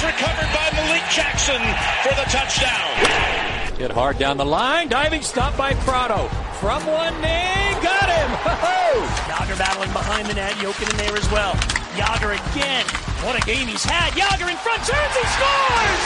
[0.00, 1.60] it's recovered by Malik Jackson
[2.00, 3.76] for the touchdown.
[3.76, 6.28] Hit hard down the line, diving stop by Prado.
[6.56, 8.30] From one knee, got him!
[8.40, 9.04] Ho-ho!
[9.28, 11.52] Yager battling behind the net, Jokin in there as well.
[11.96, 12.84] Yager again.
[13.20, 14.16] What a game he's had.
[14.16, 16.04] Yager in front, turns, he scores!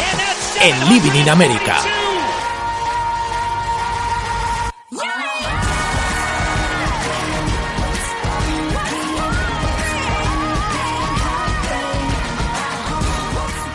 [0.00, 2.15] And that's El Living in America.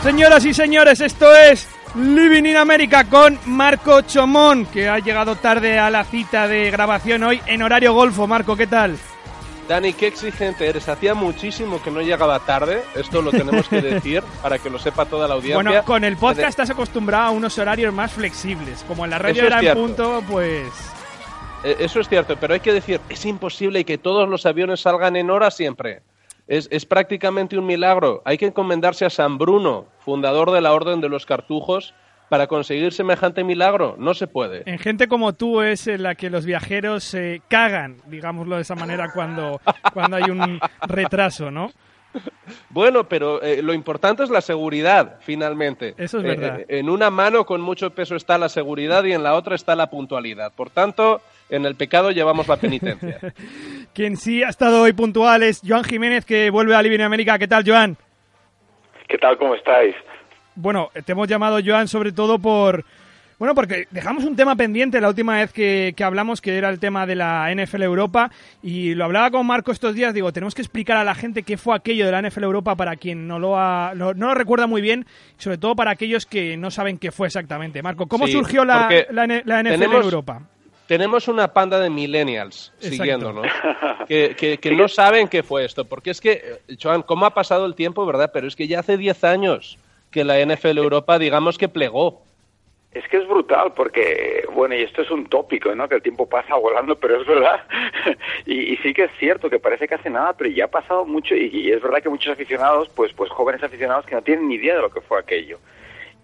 [0.03, 5.77] Señoras y señores, esto es Living in America con Marco Chomón, que ha llegado tarde
[5.77, 8.25] a la cita de grabación hoy en horario golfo.
[8.25, 8.97] Marco, ¿qué tal?
[9.69, 10.89] Dani, qué exigente eres.
[10.89, 12.81] Hacía muchísimo que no llegaba tarde.
[12.95, 15.61] Esto lo tenemos que decir para que lo sepa toda la audiencia.
[15.61, 18.83] Bueno, con el podcast estás acostumbrado a unos horarios más flexibles.
[18.87, 20.67] Como en la radio era en punto, pues...
[21.63, 25.15] Eh, Eso es cierto, pero hay que decir, es imposible que todos los aviones salgan
[25.15, 26.01] en hora siempre.
[26.51, 28.21] Es, es prácticamente un milagro.
[28.25, 31.93] Hay que encomendarse a San Bruno, fundador de la Orden de los Cartujos,
[32.27, 33.95] para conseguir semejante milagro.
[33.97, 34.63] No se puede.
[34.65, 38.75] En gente como tú es en la que los viajeros se cagan, digámoslo de esa
[38.75, 39.61] manera, cuando,
[39.93, 41.71] cuando hay un retraso, ¿no?
[42.69, 45.93] Bueno, pero eh, lo importante es la seguridad, finalmente.
[45.97, 46.59] Eso es Eh, verdad.
[46.59, 49.75] eh, en una mano con mucho peso está la seguridad y en la otra está
[49.75, 50.51] la puntualidad.
[50.53, 53.19] Por tanto, en el pecado llevamos la penitencia.
[53.93, 57.37] Quien sí ha estado hoy puntual es Joan Jiménez, que vuelve a Living in America.
[57.37, 57.97] ¿Qué tal, Joan?
[59.07, 59.37] ¿Qué tal?
[59.37, 59.93] ¿Cómo estáis?
[60.55, 62.83] Bueno, te hemos llamado, Joan, sobre todo por...
[63.37, 66.79] Bueno, porque dejamos un tema pendiente la última vez que, que hablamos, que era el
[66.79, 68.29] tema de la NFL Europa,
[68.61, 71.57] y lo hablaba con Marco estos días, digo, tenemos que explicar a la gente qué
[71.57, 74.67] fue aquello de la NFL Europa para quien no lo, ha, lo- no lo recuerda
[74.67, 75.07] muy bien,
[75.37, 77.81] sobre todo para aquellos que no saben qué fue exactamente.
[77.81, 80.43] Marco, ¿cómo Sí, surgió la, la, NFL tenemos- Europa?
[80.91, 82.95] Tenemos una panda de millennials Exacto.
[82.97, 83.47] siguiéndonos
[84.09, 85.85] que, que- que no saben qué fue esto.
[85.85, 86.31] Porque es que,
[86.67, 88.29] eh, Joan, ¿cómo ha pasado el tiempo, verdad?
[88.33, 89.77] Pero es que ya hace 10 años
[90.11, 92.23] que la NFL Europa, digamos que plegó.
[92.91, 95.87] Es que es brutal porque, bueno, y esto es un tópico, ¿no?
[95.87, 97.63] Que el tiempo pasa volando, pero es verdad.
[98.45, 101.05] y, y sí que es cierto que parece que hace nada, pero ya ha pasado
[101.05, 104.49] mucho y, y es verdad que muchos aficionados, pues, pues jóvenes aficionados que no tienen
[104.49, 105.57] ni idea de lo que fue aquello.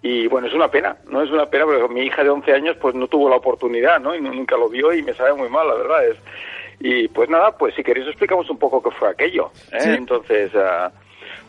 [0.01, 1.21] Y bueno, es una pena, ¿no?
[1.23, 4.15] Es una pena porque mi hija de 11 años pues no tuvo la oportunidad, ¿no?
[4.15, 6.17] Y nu- nunca lo vio y me sabe muy mal, la verdad es.
[6.79, 9.79] Y pues nada, pues si queréis os explicamos un poco qué fue aquello, ¿eh?
[9.81, 9.89] Sí.
[9.89, 10.91] Entonces, ah,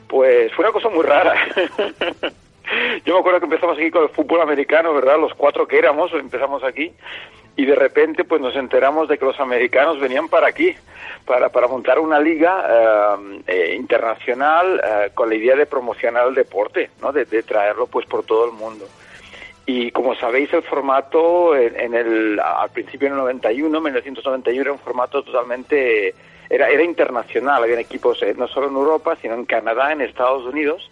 [0.09, 1.35] pues fue una cosa muy rara.
[3.05, 5.19] Yo me acuerdo que empezamos aquí con el fútbol americano, ¿verdad?
[5.19, 6.93] Los cuatro que éramos, empezamos aquí.
[7.59, 10.77] Y de repente, pues nos enteramos de que los americanos venían para aquí,
[11.25, 16.37] para, para montar una liga eh, eh, internacional eh, con la idea de promocionar el
[16.37, 17.13] deporte, ¿no?
[17.13, 18.87] De, traerlo, pues, por todo el mundo.
[19.67, 24.71] Y como sabéis, el formato en, en el, al principio en el 91, 1991, era
[24.71, 26.15] un formato totalmente,
[26.49, 27.65] era, era internacional.
[27.65, 30.89] Habían equipos eh, no solo en Europa, sino en Canadá, en Estados Unidos.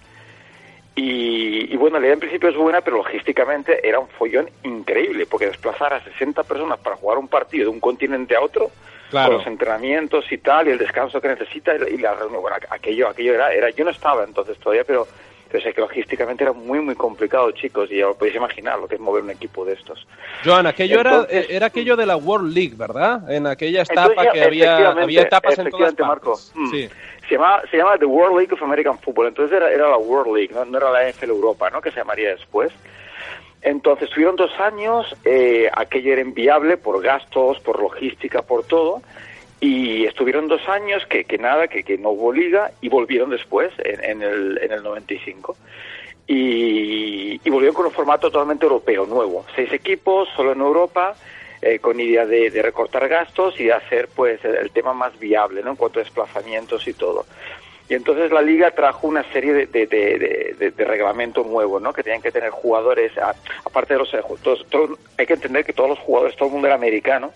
[0.96, 5.26] Y, y bueno, la idea en principio es buena, pero logísticamente era un follón increíble,
[5.26, 8.70] porque desplazar a 60 personas para jugar un partido de un continente a otro,
[9.10, 9.28] Claro.
[9.28, 13.08] con los entrenamientos y tal, y el descanso que necesita, y la- reunión, bueno, aquello,
[13.08, 15.06] aquello era, era, yo no estaba entonces todavía, pero,
[15.48, 18.88] pero sé que logísticamente era muy, muy complicado, chicos, y ya os podéis imaginar lo
[18.88, 20.04] que es mover un equipo de estos.
[20.44, 23.30] Joan, aquello Entonces- era, eh, era aquello de la World League, ¿verdad?
[23.30, 26.30] En aquella etapa ya, que había, había etapas en todas efectivamente, Marco.
[26.32, 26.52] partes.
[26.56, 26.70] Mm.
[26.72, 26.88] Sí.
[27.28, 30.34] Se llama, se llama The World League of American Football, entonces era, era la World
[30.34, 30.64] League, ¿no?
[30.64, 31.81] no era la NFL Europa, ¿no?
[31.81, 32.73] Que se llamaría después.
[33.62, 39.02] Entonces tuvieron dos años, eh, aquello era inviable por gastos, por logística, por todo,
[39.61, 43.73] y estuvieron dos años que, que nada, que, que no hubo liga, y volvieron después,
[43.78, 45.56] en, en, el, en el 95.
[46.28, 49.44] Y, y volvieron con un formato totalmente europeo, nuevo.
[49.55, 51.17] Seis equipos, solo en Europa,
[51.66, 55.62] eh, con idea de, de recortar gastos y de hacer pues el, tema más viable,
[55.62, 55.70] ¿no?
[55.70, 57.26] En cuanto a desplazamientos y todo.
[57.88, 61.78] Y entonces la liga trajo una serie de, de, de, de- de- de reglamento nuevo,
[61.78, 61.92] ¿no?
[61.92, 63.12] Que tenían que tener jugadores,
[63.64, 64.12] aparte de los...
[64.14, 67.32] eh, todos- todos- hay que entender que todos los jugadores, todo el mundo era americano,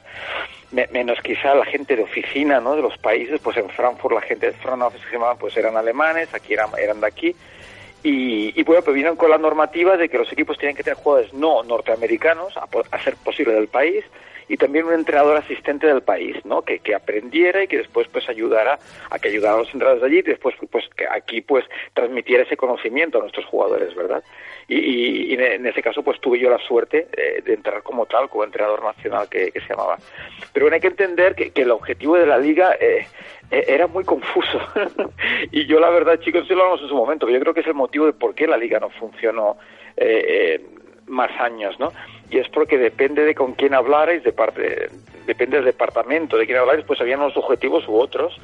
[0.93, 2.75] menos quizá la gente de oficina, ¿no?
[2.77, 5.05] De los países, pues en Frankfurt la gente de front office
[5.39, 7.35] pues eran alemanes, aquí eran, eran de aquí.
[8.03, 10.97] Y, y bueno, pues vinieron con la normativa de que los equipos tenían que tener
[10.97, 14.05] jugadores no norteamericanos, a, a ser posible del país,
[14.51, 16.63] y también un entrenador asistente del país, ¿no?
[16.63, 20.09] Que, que aprendiera y que después pues ayudara a que ayudara a los entrenadores de
[20.09, 21.65] allí y después pues que aquí pues
[21.95, 24.25] transmitiera ese conocimiento a nuestros jugadores, ¿verdad?
[24.67, 28.29] Y, y, en ese caso pues tuve yo la suerte eh, de entrar como tal,
[28.29, 29.99] como entrenador nacional que, se llamaba.
[30.53, 33.07] Pero bueno, hay que entender que, que el objetivo de la liga eh,
[33.53, 34.61] eh era muy confuso.
[35.53, 37.69] y yo la verdad, chicos, sí lo hablamos en su momento, yo creo que es
[37.69, 39.59] el motivo de por qué la liga no funcionó
[39.97, 40.80] eh, eh
[41.11, 41.93] más años, ¿no?
[42.31, 44.89] Y es porque depende de con quién hablarais, de parte,
[45.27, 48.41] depende del departamento de quién hablarais, pues habían unos objetivos u otros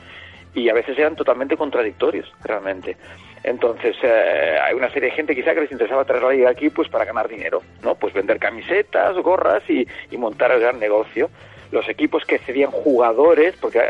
[0.55, 2.97] y a veces eran totalmente contradictorios, realmente.
[3.45, 6.69] Entonces, eh, hay una serie de gente quizá que les interesaba traer la liga aquí
[6.69, 7.95] pues para ganar dinero, ¿no?
[7.95, 11.31] Pues vender camisetas, gorras y, y montar el gran negocio
[11.71, 13.81] los equipos que cedían jugadores, porque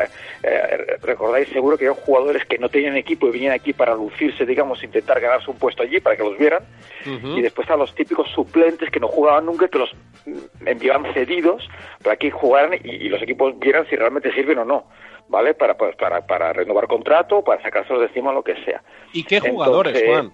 [0.43, 4.47] eh, recordáis seguro que eran jugadores que no tenían equipo y venían aquí para lucirse,
[4.47, 6.65] digamos, intentar ganarse un puesto allí para que los vieran,
[7.05, 9.95] y después estaban los típicos suplentes que no jugaban nunca, que los
[10.65, 11.69] enviaban cedidos
[12.03, 14.85] para que jugaran y, los equipos vieran si realmente sirven o no.
[15.29, 15.55] ¿Vale?
[15.55, 18.81] Para, pues, para, para renovar contrato, para sacárselos de encima, lo que sea.
[19.13, 20.33] ¿Y qué jugadores, Juan?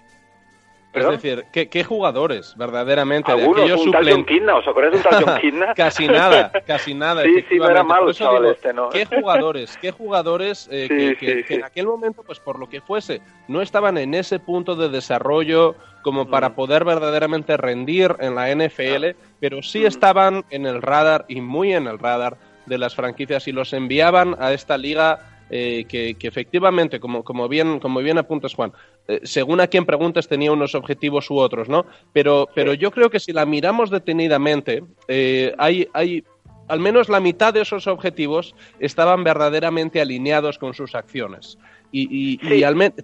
[0.93, 5.03] Es decir, ¿qué, jugadores verdaderamente Algunos, de un tal John Kidna, ¿os acordáis de un
[5.03, 5.73] tal John Kidna?
[5.73, 7.23] casi nada, casi nada.
[7.23, 8.89] sí, sí, no era malo este, ¿no?
[8.89, 10.87] ¿Qué jugadores, qué jugadores eh,
[11.19, 14.89] que, en aquel momento, pues por lo que fuese, no estaban en ese punto de
[14.89, 16.55] desarrollo como para mm.
[16.55, 19.13] poder verdaderamente rendir en la NFL, ah.
[19.39, 19.87] pero sí mm.
[19.87, 24.35] estaban en el radar y muy en el radar de las franquicias y los enviaban
[24.39, 28.73] a esta liga eh, que, efectivamente, como, como, bien, como bien apuntas, Juan,
[29.07, 31.85] eh, según a quien preguntes tenía unos objetivos u otros, ¿no?
[32.11, 36.23] Pero, pero yo creo que si la miramos detenidamente, eh, hay, hay
[36.67, 41.59] al menos la mitad de esos objetivos estaban verdaderamente alineados con sus acciones.
[41.91, 42.37] Y,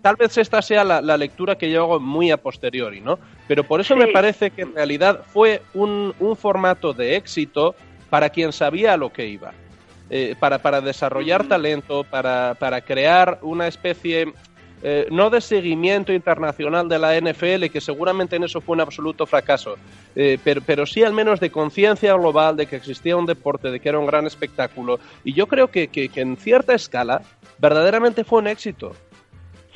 [0.02, 3.19] tal vez esta sea la, lectura que yo hago muy a posteriori, ¿no?
[3.48, 7.75] Pero por eso me parece que en realidad fue un, un formato de éxito
[8.10, 9.54] para quien sabía a lo que iba.
[10.09, 14.33] Eh, para, para, desarrollar talento, para, para crear una especie
[14.81, 19.25] eh, no de seguimiento internacional de la NFL, que seguramente en eso fue un absoluto
[19.25, 19.75] fracaso,
[20.15, 23.81] eh, pero, pero, sí al menos de conciencia global de que existía un deporte, de
[23.81, 25.00] que era un gran espectáculo.
[25.25, 27.21] Y yo creo que, que, en cierta escala
[27.57, 28.94] verdaderamente fue un éxito.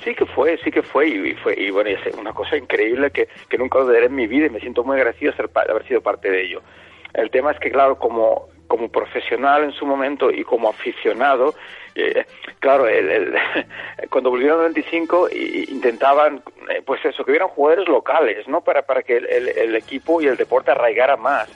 [0.05, 3.27] Sí que fue, sí que fue, y, fue, y bueno, es una cosa increíble que,
[3.49, 6.31] que nunca olvidaré en mi vida y me siento muy agradecido de haber sido parte
[6.31, 6.61] de ello.
[7.13, 11.53] El tema es que, claro, como como profesional en su momento y como aficionado,
[11.93, 12.25] eh,
[12.59, 13.35] claro, el,
[14.09, 15.29] cuando volvieron al 95
[15.67, 16.41] intentaban,
[16.71, 18.61] eh, pues eso, que hubieran jugadores locales, ¿no?
[18.61, 21.49] Para, para que el, equipo y el deporte arraigara más.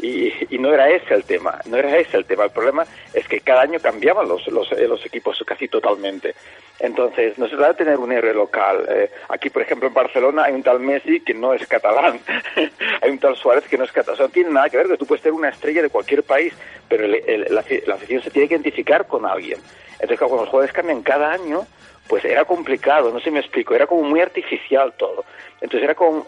[0.00, 2.44] Y, y, no era ese el tema, no era ese el tema.
[2.44, 6.36] El problema es que cada año cambiaban los, los, eh, los equipos casi totalmente.
[6.80, 8.86] Entonces, no se trata de tener un héroe local.
[8.88, 12.18] Eh, aquí, por ejemplo, en Barcelona hay un tal Messi que no es catalán.
[13.02, 14.22] hay un tal Suárez que no es catalán.
[14.22, 16.54] No tiene nada que ver, que tú puedes ser una estrella de cualquier país,
[16.88, 19.60] pero la, afición se tiene que identificar con alguien.
[19.92, 21.66] Entonces, cuando los jugadores cambian cada año,
[22.10, 25.24] pues era complicado, no sé si me explico, era como muy artificial todo.
[25.60, 26.24] Entonces era como,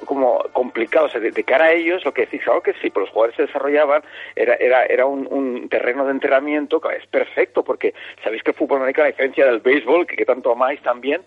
[0.52, 3.10] complicado, o sea, de, cara a ellos, lo que decís, algo que sí, pero los
[3.10, 4.00] jugadores se desarrollaban,
[4.36, 8.78] era, era, era un, terreno de entrenamiento que es perfecto, porque sabéis que el fútbol
[8.78, 11.22] americano, a diferencia del béisbol, que, tanto amáis también,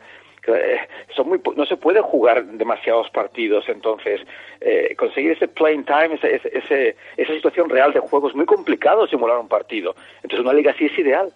[0.48, 0.80] eh,
[1.14, 4.22] son muy, no se puede jugar demasiados partidos, entonces
[4.62, 9.06] eh, conseguir ese playing time, ese, ese, esa situación real de juego es muy complicado
[9.06, 9.98] simular un partido.
[10.24, 11.34] Entonces una liga así es ideal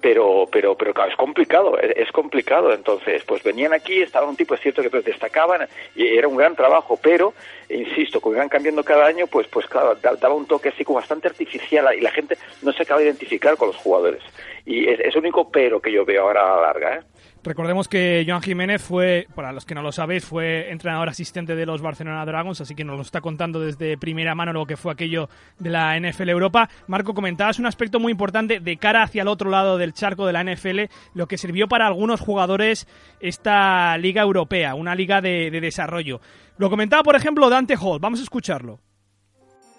[0.00, 4.54] pero pero pero claro es complicado es, complicado entonces pues venían aquí estaban un tipo
[4.54, 7.34] es cierto que destacaban y era un gran trabajo pero
[7.68, 11.28] insisto como iban cambiando cada año pues pues claro daba un toque así como bastante
[11.28, 14.22] artificial y la gente no se acaba de identificar con los jugadores
[14.64, 17.02] y es, es el único pero que yo veo ahora a la larga ¿eh?
[17.48, 21.64] Recordemos que Joan Jiménez fue, para los que no lo sabéis, fue entrenador asistente de
[21.64, 24.92] los Barcelona Dragons, así que nos lo está contando desde primera mano lo que fue
[24.92, 26.68] aquello de la NFL Europa.
[26.88, 30.34] Marco, comentabas un aspecto muy importante de cara hacia el otro lado del charco de
[30.34, 32.86] la NFL, lo que sirvió para algunos jugadores
[33.18, 36.20] esta liga europea, una liga de, de desarrollo.
[36.58, 37.98] Lo comentaba, por ejemplo, Dante Hall.
[37.98, 38.78] Vamos a escucharlo.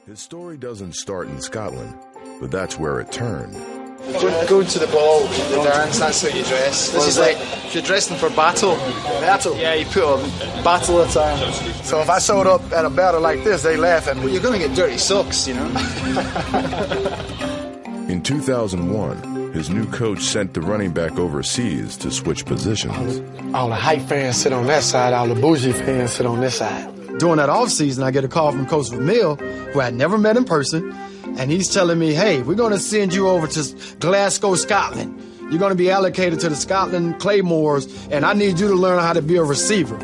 [0.07, 1.93] His story doesn't start in Scotland,
[2.41, 3.78] but that's where it turned.
[4.13, 6.91] Go to the ball, the dance, that's how you dress.
[6.91, 8.75] This is like, if you're dressing for battle,
[9.21, 9.55] battle.
[9.55, 10.21] Yeah, you put on
[10.63, 11.51] battle attire.
[11.83, 14.23] So if I showed up at a battle like this, they laugh at me.
[14.23, 15.67] Well, you're going to get dirty socks, you know.
[18.09, 22.97] In 2001, his new coach sent the running back overseas to switch positions.
[22.97, 26.25] All the, all the hype fans sit on that side, all the bougie fans sit
[26.25, 26.87] on this side.
[27.19, 30.37] During that offseason, I get a call from Coach Vermeil, who I had never met
[30.37, 30.95] in person
[31.37, 35.19] and he's telling me, hey, we're going to send you over to Glasgow, Scotland.
[35.49, 38.99] You're going to be allocated to the Scotland Claymores, and I need you to learn
[38.99, 39.97] how to be a receiver.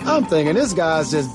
[0.00, 1.30] I'm thinking this guy's just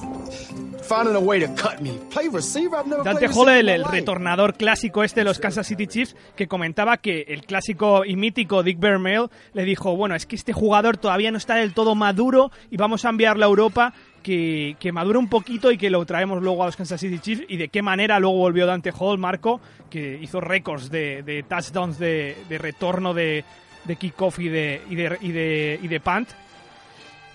[0.88, 2.00] finding a way to cut me.
[2.10, 2.78] Play receiver?
[2.78, 6.98] I've never Dante Hall, el, retornador clásico este de los Kansas City Chiefs, que comentaba
[6.98, 11.32] que el clásico y mítico Dick Vermeil le dijo, bueno, es que este jugador todavía
[11.32, 13.94] no está del todo maduro y vamos a enviarlo a Europa
[14.28, 17.46] que, que madure un poquito y que lo traemos luego a los Kansas City Chiefs
[17.48, 22.36] y de qué manera luego volvió Dante Hall, Marco, que hizo récords de, touchdowns de,
[22.50, 23.46] retorno de,
[23.86, 26.28] de kickoff y, de, y de punt.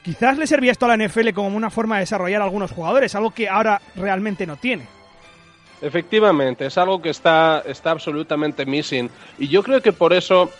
[0.02, 3.14] Quizás le servía esto a la NFL como una forma de desarrollar a algunos jugadores,
[3.14, 4.86] algo que ahora realmente no tiene.
[5.80, 9.08] Efectivamente, es algo que está, está absolutamente missing.
[9.38, 10.50] Y yo creo que por eso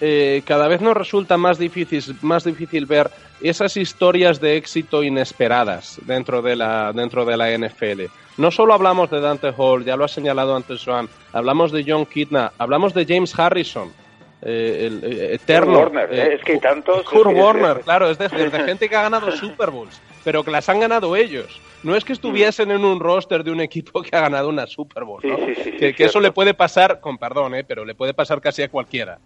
[0.00, 3.10] eh, cada vez nos resulta más difícil, más difícil ver
[3.40, 8.02] esas historias de éxito inesperadas dentro de la, dentro de la NFL.
[8.38, 12.04] No solo hablamos de Dante Hall, ya lo ha señalado antes Joan, hablamos de John
[12.06, 13.90] Kidna, hablamos de James Harrison.
[14.42, 15.72] eh, el eh, eterno.
[15.84, 16.34] Kurt Warner, ¿eh?
[16.34, 19.30] Es que hay tantos, Kurt es Warner, claro, es de, de- gente que ha ganado
[19.36, 21.58] Super Bowls, pero que las han ganado ellos.
[21.82, 25.04] No es que estuviesen en un roster de un equipo que ha ganado una Super
[25.04, 25.36] Bowl, Sí, ¿no?
[25.38, 27.64] sí, sí, sí, que, que eso le puede pasar, con perdón, ¿eh?
[27.64, 29.18] pero le puede pasar casi a cualquiera.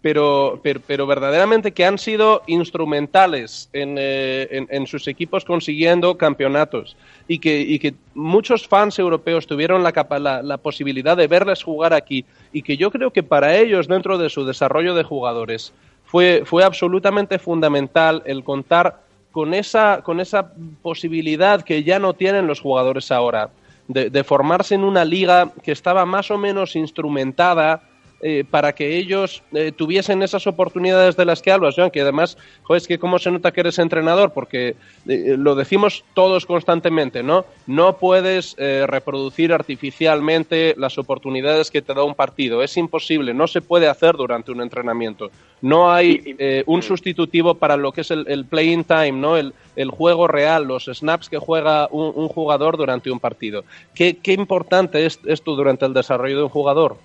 [0.00, 6.16] Pero, pero, pero verdaderamente que han sido instrumentales en, eh, en- en sus equipos consiguiendo
[6.16, 11.64] campeonatos y que, y que muchos fans europeos tuvieron la, la, la posibilidad de verles
[11.64, 15.72] jugar aquí y que yo creo que para ellos dentro de su desarrollo de jugadores
[16.04, 19.00] fue, fue absolutamente fundamental el contar
[19.32, 23.50] con esa, con esa posibilidad que ya no tienen los jugadores ahora,
[23.88, 27.82] de, de formarse en una liga que estaba más o menos instrumentada
[28.22, 32.36] eh, para que ellos eh, tuviesen esas oportunidades de las que hablas, Joan, que además,
[32.62, 37.22] joder, es que cómo se nota que eres entrenador, porque eh, lo decimos todos constantemente,
[37.22, 37.44] ¿no?
[37.66, 43.46] No puedes eh, reproducir artificialmente las oportunidades que te da un partido, es imposible, no
[43.46, 45.30] se puede hacer durante un entrenamiento.
[45.60, 49.36] No hay eh, un sustitutivo para lo que es el, el playing time, ¿no?
[49.36, 53.64] El, el juego real, los snaps que juega un, un jugador durante un partido.
[53.94, 56.96] ¿Qué, qué importante es esto durante el desarrollo de un jugador?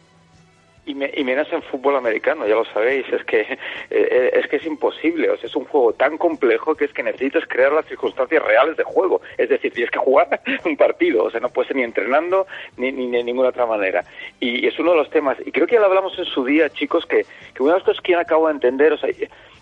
[0.85, 3.57] Y, me- y menos en fútbol americano, ya lo sabéis, es que eh,
[3.89, 7.03] eh, es que es imposible, o sea, es un juego tan complejo que es que
[7.03, 11.31] necesitas crear las circunstancias reales de juego, es decir, tienes que jugar un partido, o
[11.31, 14.03] sea, no puedes ni entrenando ni, ni de ninguna otra manera.
[14.41, 16.69] Y es uno de los temas, y creo que ya lo hablamos en su día,
[16.69, 19.09] chicos, que, que una de las cosas que yo acabo de entender, o sea,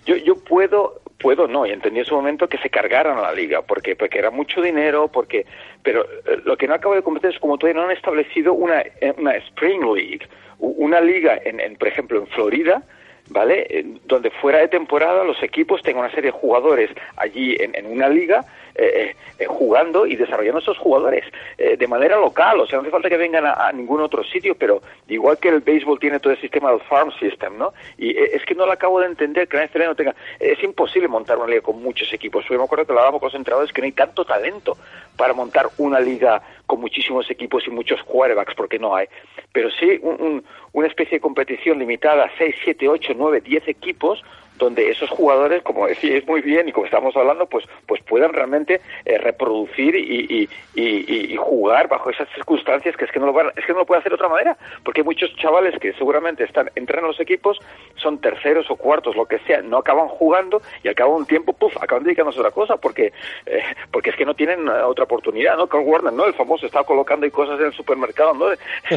[0.05, 3.31] yo, yo puedo, puedo no, y entendí en su momento que se cargaran a la
[3.34, 5.46] liga, porque, porque era mucho dinero, porque,
[5.84, 8.81] pero eh, lo que no acabo de comprender es como todavía no han establecido una,
[8.81, 10.27] eh, una Spring League,
[10.60, 12.84] una liga, en, en, por ejemplo, en Florida,
[13.29, 13.86] ¿vale?
[14.05, 18.10] Donde fuera de temporada los equipos tengan una serie de jugadores allí en, en una
[18.10, 21.24] liga eh, eh, jugando y desarrollando esos jugadores
[21.58, 24.24] eh, de manera local, o sea, no hace falta que vengan a, a ningún otro
[24.24, 27.74] sitio, pero igual que el béisbol tiene todo el sistema del farm system, ¿no?
[27.98, 31.08] Y eh, es que no lo acabo de entender que la NFL tenga, es imposible
[31.08, 33.72] montar una liga con muchos equipos, yo me acuerdo que lo hablábamos con los entrenadores
[33.74, 34.78] que no hay tanto talento
[35.18, 39.08] para montar una liga con muchísimos equipos y muchos quarterbacks, porque no hay,
[39.51, 43.68] pero sí un- un- una especie de competición limitada a 6, 7, 8, 9, 10
[43.68, 44.24] equipos
[44.62, 48.80] donde esos jugadores, como decís muy bien y como estamos hablando, pues pues puedan realmente
[49.06, 53.34] eh, reproducir y, y, y- y jugar bajo esas circunstancias que es que no lo
[53.34, 55.94] van, es que no lo pueden hacer de otra manera, porque hay muchos chavales que
[55.94, 57.60] seguramente están entran en los equipos,
[57.96, 61.25] son terceros o cuartos, lo que sea, no acaban jugando y al cabo de un
[61.25, 63.12] tiempo, puf, acaban dedicándose a otra cosa porque
[63.46, 65.68] eh, porque es que no tienen eh, otra oportunidad, ¿no?
[65.68, 66.25] Carl Warner, ¿no?
[66.25, 68.46] El famoso está colocando ahí cosas en el supermercado, ¿no?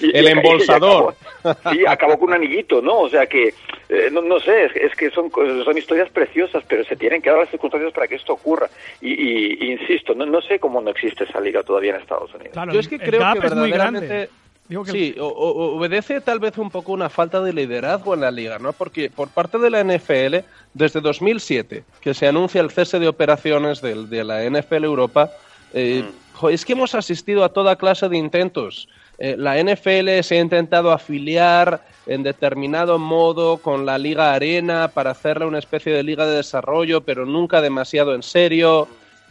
[0.00, 1.14] Y- El y- y embolsador.
[1.42, 3.00] acabó- sí, acabó con un anillito, ¿no?
[3.00, 3.54] O sea que,
[3.88, 5.30] eh, no, no sé, es, es que son,
[5.64, 8.68] son historias preciosas, pero se tienen que dar las circunstancias para que esto ocurra.
[9.00, 12.52] Y, insisto, no, no sé cómo no existe esa liga todavía en Estados Unidos.
[12.52, 14.06] Claro, Yo es que el creo gap que es muy verdaderamente...
[14.08, 14.30] grande.
[14.68, 18.20] Digo que- Sí, o- o- obedece tal vez un poco una falta de liderazgo en
[18.20, 18.72] la liga, ¿no?
[18.72, 23.82] Porque por parte de la NFL, desde 2007, que se anuncia el cese de operaciones
[23.82, 25.30] del- de, la NFL Europa,
[25.74, 28.88] eh, jo, es que hemos asistido a toda clase de intentos.
[29.18, 35.10] Eh, la NFL se ha intentado afiliar en determinado modo con la Liga Arena para
[35.12, 38.88] hacerle una especie de liga de desarrollo, pero nunca demasiado en serio.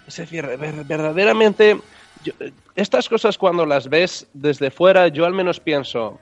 [0.08, 1.78] Es decir, ver- verdaderamente,
[2.24, 2.34] yo-
[2.76, 6.20] estas cosas cuando las ves desde fuera, yo al menos pienso,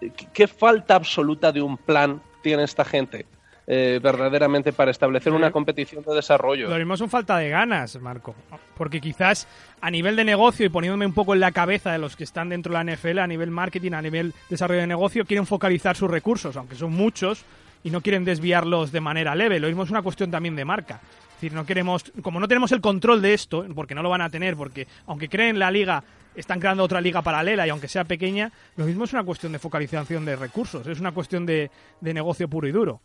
[0.00, 3.26] ¿qué, qué falta absoluta de un plan tiene esta gente
[3.66, 6.68] eh, verdaderamente para establecer una competición de desarrollo?
[6.68, 8.34] Lo mismo son falta de ganas, Marco.
[8.76, 9.48] Porque quizás
[9.80, 12.48] a nivel de negocio y poniéndome un poco en la cabeza de los que están
[12.48, 16.10] dentro de la NFL, a nivel marketing, a nivel desarrollo de negocio, quieren focalizar sus
[16.10, 17.44] recursos, aunque son muchos,
[17.82, 19.60] y no quieren desviarlos de manera leve.
[19.60, 21.00] Lo mismo es una cuestión también de marca.
[21.02, 24.22] Es decir, no queremos, como no tenemos el control de esto, porque no lo van
[24.22, 26.02] a tener, porque aunque creen la liga,
[26.34, 29.58] están creando otra liga paralela y aunque sea pequeña, lo mismo es una cuestión de
[29.58, 31.70] focalización de recursos, es una cuestión de,
[32.00, 33.00] de negocio puro y duro.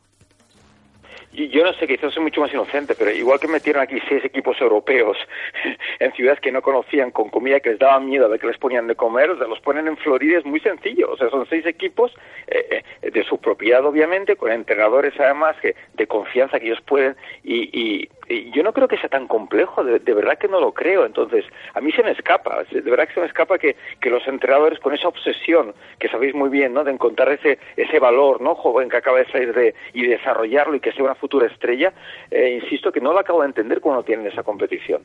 [1.34, 4.60] Yo no sé, quizás soy mucho más inocente, pero igual que metieron aquí seis equipos
[4.60, 5.18] europeos
[6.00, 8.88] en ciudades que no conocían con comida que les daba miedo de que les ponían
[8.88, 11.10] de comer, o sea, los ponen en Florida, es muy sencillo.
[11.12, 12.12] O sea, son seis equipos
[12.48, 17.16] eh, eh, de su propiedad, obviamente, con entrenadores además que, de confianza que ellos pueden.
[17.44, 18.10] Y, y,
[18.54, 21.06] yo no creo que sea tan complejo, de, verdad que no lo creo.
[21.06, 24.26] Entonces, a mí se me escapa, de verdad que se me escapa que, que los
[24.26, 26.86] entrenadores con esa obsesión, que sabéis muy bien, ¿no?
[26.86, 28.56] De encontrar ese, ese valor, ¿no?
[28.56, 31.94] Joven que acaba de salir de, y desarrollarlo y que sea una futura estrella,
[32.32, 35.04] eh, insisto que no lo acabo de entender cuando tienen esa competición.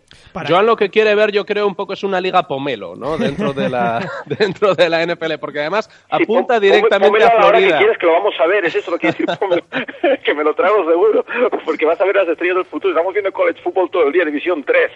[0.49, 3.19] Joan lo que quiere ver, yo creo, un poco es una liga pomelo, ¿no?
[3.19, 4.01] Dentro de la,
[4.39, 7.73] dentro de la NFL, porque además apunta directamente a Florida.
[7.73, 9.63] que quieres que lo vamos a ver, es eso lo que quiere decir pomelo,
[10.25, 11.25] que me lo traigo seguro,
[11.65, 12.93] porque vas a ver las estrellas del futuro.
[12.93, 14.91] Estamos viendo college football todo el día, División 3,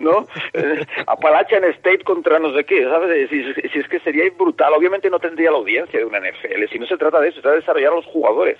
[0.00, 0.26] ¿no?
[0.52, 3.30] Eh, Appalachian State contra no sé qué, ¿sabes?
[3.30, 6.78] Si, si, es que sería brutal, obviamente no tendría la audiencia de una NFL, si
[6.78, 8.58] no se trata de eso, se trata de desarrollar a los jugadores.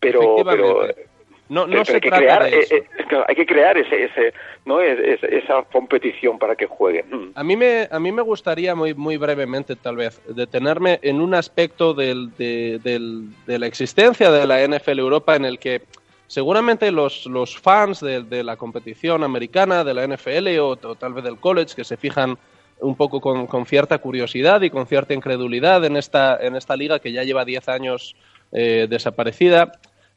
[0.00, 0.88] Pero, pero
[1.50, 2.84] no, no se hay que crear, eh, eh,
[3.26, 4.32] hay que crear ese, ese,
[4.64, 4.80] ¿no?
[4.80, 7.06] esa competición para que jueguen.
[7.10, 7.32] Mm.
[7.34, 11.34] A mí me, a mí me gustaría muy, muy brevemente, tal vez, detenerme en un
[11.34, 15.82] aspecto del, de, del, de la existencia de la NFL Europa en el que
[16.28, 21.24] seguramente los, los fans de, de, la competición americana, de la NFL o, tal vez
[21.24, 22.38] del college, que se fijan
[22.80, 27.00] un poco con, con, cierta curiosidad y con cierta incredulidad en esta, en esta liga
[27.00, 28.14] que ya lleva 10 años
[28.52, 29.72] eh, desaparecida,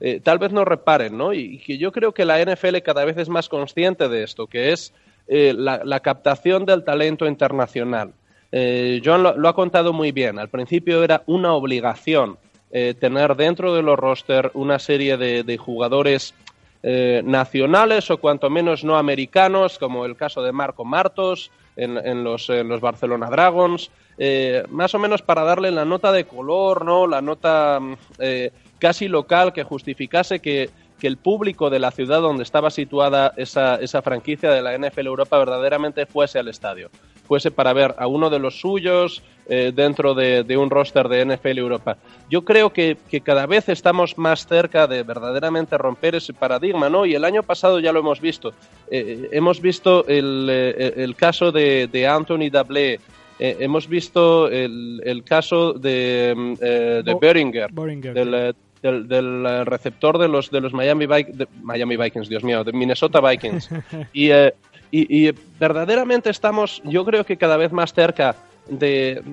[0.05, 1.31] eh, tal vez no reparen, ¿no?
[1.31, 4.73] Y, que yo creo que la NFL cada vez es más consciente de esto, que
[4.73, 4.93] es
[5.29, 8.11] eh, la, captación del talento internacional.
[8.51, 10.39] Eh, John lo, ha contado muy bien.
[10.39, 12.37] Al principio era una obligación
[12.99, 16.33] tener dentro de los roster una serie de, jugadores
[16.81, 22.67] nacionales o cuanto menos no americanos, como el caso de Marco Martos en, los, en
[22.67, 23.91] los, Barcelona Dragons,
[24.69, 27.05] más o menos para darle la nota de color, ¿no?
[27.05, 27.95] La nota mm,
[28.83, 30.69] casi local que justificase que,
[31.03, 35.37] el público de la ciudad donde estaba situada esa, esa, franquicia de la NFL Europa
[35.37, 36.89] verdaderamente fuese al estadio,
[37.27, 41.57] fuese para ver a uno de los suyos eh, dentro de, un roster de NFL
[41.57, 41.97] Europa.
[42.29, 47.05] Yo creo que, cada vez estamos más cerca de verdaderamente romper ese paradigma, ¿no?
[47.05, 48.53] Y el año pasado ya lo hemos visto.
[48.89, 53.01] Eh, hemos visto el, eh, el caso de, de Anthony Dablé
[53.39, 60.51] hemos visto el, el caso de, mm, de Beringer, del, del, eh, receptor de los
[60.51, 61.07] de los Miami,
[61.61, 63.69] Miami Vikings, Dios mío, de Minnesota Vikings.
[64.13, 64.53] Eh,
[64.91, 68.35] y, y, verdaderamente estamos, yo creo que cada vez más cerca
[68.67, 69.23] de,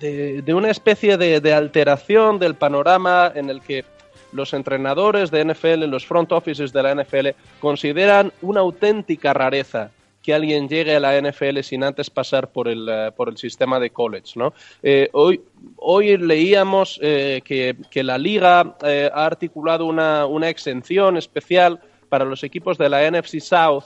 [0.00, 3.84] de, una especie de, de, alteración del panorama en el que
[4.32, 7.28] los entrenadores de NFL, los front offices de la NFL,
[7.60, 9.90] consideran una auténtica rareza
[10.24, 13.78] que alguien llegue a la NFL sin antes pasar por el, eh, por el sistema
[13.78, 14.32] de college.
[14.36, 14.54] ¿no?
[14.82, 15.42] Eh, hoy,
[15.76, 22.42] hoy leíamos eh, que, que, la liga ha articulado una, una exención especial para los
[22.42, 23.84] equipos de la NFC South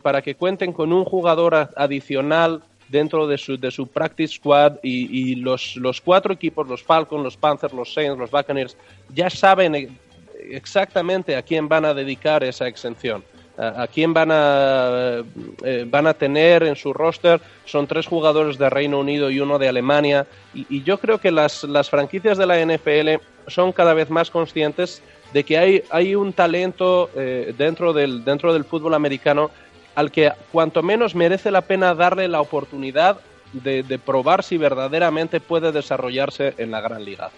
[0.00, 5.32] para que cuenten con un jugador adicional dentro de su, de su practice squad y,
[5.32, 8.76] y los, los, cuatro equipos, los Falcons, los Panthers, los Saints, los Buccaneers,
[9.12, 9.98] ya saben
[10.38, 13.24] exactamente a quién van a dedicar esa exención
[13.56, 15.22] a, quién van a,
[15.64, 17.40] eh, van a tener en su roster.
[17.64, 20.26] Son tres jugadores de Reino Unido y uno de Alemania.
[20.54, 25.02] Y, yo creo que las, las, franquicias de la NFL son cada vez más conscientes
[25.32, 29.50] de que hay, hay un talento eh, dentro, del, dentro del fútbol americano
[29.94, 33.18] al que cuanto menos merece la pena darle la oportunidad
[33.52, 37.30] de, probar si verdaderamente puede desarrollarse en la gran liga.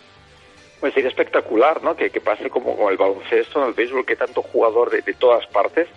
[0.84, 1.96] Pues sería espectacular, ¿no?
[1.96, 5.46] Que, pase como con el baloncesto, en el béisbol, que tanto jugador de, de todas
[5.46, 5.88] partes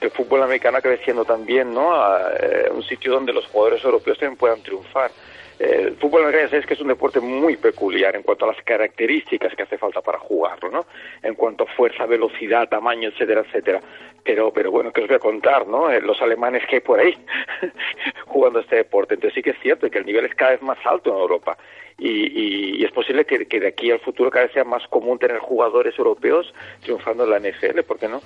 [0.00, 1.92] el fútbol americano creciendo también, ¿no?
[1.92, 5.10] A, eh, un sitio donde los jugadores europeos también puedan triunfar.
[5.58, 8.62] Eh, el fútbol americano es que es un deporte muy peculiar en cuanto a las
[8.62, 10.86] características que hace falta para jugarlo, ¿no?
[11.22, 13.80] En cuanto a fuerza, velocidad, tamaño, etcétera, etcétera.
[14.24, 15.90] Pero, pero bueno, que os voy a contar, ¿no?
[15.90, 17.16] Eh, los alemanes que hay por ahí
[18.26, 19.14] jugando este deporte.
[19.14, 21.56] Entonces sí que es cierto que el nivel es cada vez más alto en Europa.
[21.98, 25.18] Y, y, es posible que, que, de aquí al futuro cada vez sea más común
[25.18, 28.20] tener jugadores europeos triunfando en la NFL, ¿por qué no?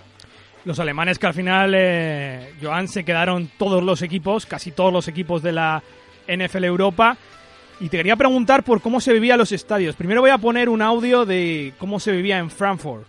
[0.67, 5.09] Los alemanes que al final, eh, Joan, se quedaron todos los equipos, casi todos los
[5.09, 5.83] equipos de la
[6.29, 7.17] NFL Europa.
[7.81, 9.97] Y te quería preguntar por cómo se vivía los estadios.
[9.97, 13.07] Primero voy a poner un audio de cómo se vivía en Frankfurt.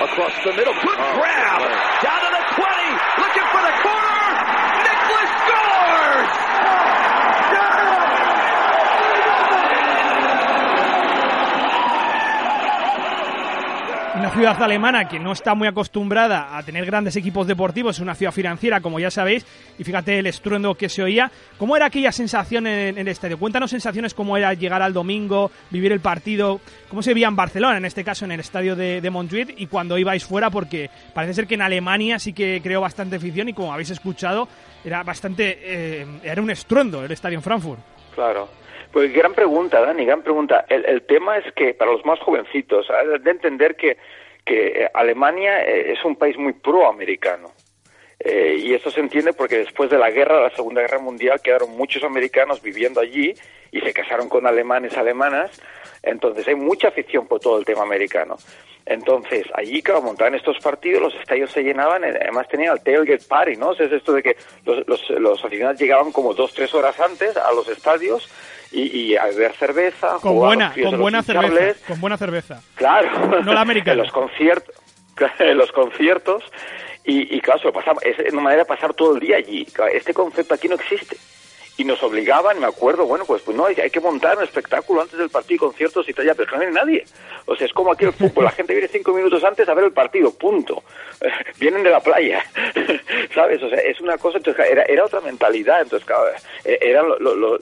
[0.00, 0.72] across the middle.
[0.72, 1.60] Good grab.
[2.02, 2.39] Down to the
[14.30, 18.32] ciudad alemana que no está muy acostumbrada a tener grandes equipos deportivos, es una ciudad
[18.32, 19.44] financiera, como ya sabéis,
[19.78, 21.30] y fíjate el estruendo que se oía.
[21.58, 23.38] ¿Cómo era aquella sensación en, el estadio?
[23.38, 27.78] Cuéntanos sensaciones cómo era llegar al domingo, vivir el partido, cómo se veía en Barcelona,
[27.78, 31.34] en este caso en el estadio de, de Montjuic, y cuando ibais fuera, porque parece
[31.34, 34.48] ser que en Alemania sí que creó bastante afición y como habéis escuchado,
[34.84, 37.80] era bastante, eh, era un estruendo el estadio en Frankfurt.
[38.14, 38.48] Claro.
[38.92, 40.64] Pues gran pregunta, Dani, gran pregunta.
[40.68, 42.88] El, el tema es que para los más jovencitos,
[43.22, 43.96] de entender que,
[44.44, 47.52] que Alemania eh, es un país muy proamericano.
[48.22, 51.70] Eh, y eso se entiende porque después de la guerra, la Segunda Guerra Mundial, quedaron
[51.70, 53.32] muchos americanos viviendo allí
[53.72, 55.60] y se casaron con alemanes, alemanas.
[56.02, 58.36] Entonces hay mucha afición por todo el tema americano.
[58.86, 63.24] Entonces, allí, claro, montaban estos partidos, los estadios se llenaban, eh, además tenían el tailgate
[63.28, 63.72] party, ¿no?
[63.72, 67.52] es esto de que los, los, los aficionados llegaban como dos, tres horas antes a
[67.52, 68.28] los estadios
[68.72, 72.62] y, a beber cerveza, con buena, con buena cerveza, con buena cerveza.
[72.76, 73.42] Claro.
[73.42, 73.92] No la americana.
[73.94, 74.74] en los conciertos,
[75.38, 76.44] en los conciertos
[77.04, 79.66] y, y claro, pasamos, es una manera de pasar todo el día allí.
[79.92, 81.16] Este concepto aquí no existe
[81.80, 85.18] y nos obligaban, me acuerdo, bueno, pues, pues no, hay, que montar un espectáculo antes
[85.18, 87.04] del partido, conciertos y tal, ya, pero no hay nadie.
[87.46, 89.86] O sea, es como aquí el fútbol, la gente viene cinco minutos antes a ver
[89.86, 90.82] el partido, punto.
[91.58, 92.44] Vienen de la playa,
[93.34, 93.62] ¿sabes?
[93.62, 96.24] O sea, es una cosa, entonces, era, era otra mentalidad, entonces, claro,
[96.66, 97.58] eh, era, lo,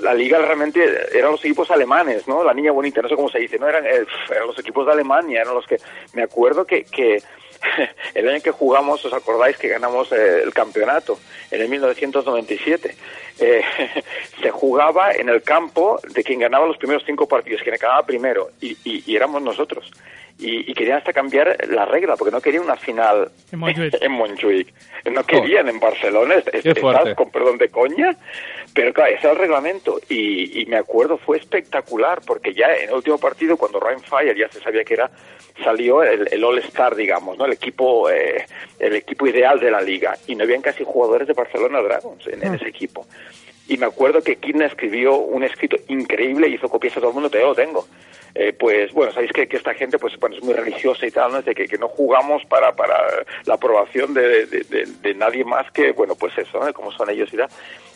[0.00, 0.84] la liga realmente
[1.16, 2.44] eran los equipos alemanes, ¿no?
[2.44, 4.92] La niña bonita, no sé cómo se dice, no eran, eh, eran los equipos de
[4.92, 5.78] Alemania, eran los que,
[6.12, 7.22] me acuerdo que, que
[8.14, 11.18] el año que jugamos, ¿os acordáis que ganamos eh, el campeonato?
[11.50, 12.96] En el 1997.
[13.38, 13.62] Eh,
[14.42, 18.50] se jugaba en el campo de quien ganaba los primeros cinco partidos, quien acababa primero,
[18.60, 19.90] y, y, éramos nosotros.
[20.38, 24.72] Y, querían hasta cambiar la regla, porque no querían una final en Montjuic.
[25.12, 28.16] No querían en Barcelona, estás con perdón de coña,
[28.72, 30.00] pero claro, ese era el reglamento.
[30.08, 34.36] Y, y me acuerdo, fue espectacular, porque ya en el último partido, cuando Ryan Fire
[34.36, 35.10] ya se sabía que era
[35.62, 37.46] salió el, All Star, digamos, ¿no?
[37.46, 38.46] El equipo, eh,
[38.78, 42.44] el equipo ideal de la liga y no habían casi jugadores de Barcelona Dragons en,
[42.46, 42.54] ah.
[42.54, 43.06] ese equipo.
[43.68, 47.30] Y me acuerdo que Kirna escribió un escrito increíble, hizo copias a todo el mundo,
[47.30, 47.86] todavía lo tengo.
[48.34, 51.42] Eh, pues bueno, sabéis que, esta gente pues bueno, es muy religiosa y tal, ¿no?
[51.42, 52.96] De que, que no jugamos para, para
[53.44, 56.72] la aprobación de, de, de, nadie más que, bueno, pues eso, ¿no?
[56.72, 57.48] Como son ellos y tal.